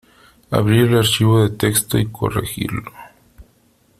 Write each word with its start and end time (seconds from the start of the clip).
Abrir 0.49 0.87
el 0.87 0.97
archivo 0.97 1.43
de 1.47 1.55
texto 1.55 1.99
y 1.99 2.07
corregirlo. 2.07 2.91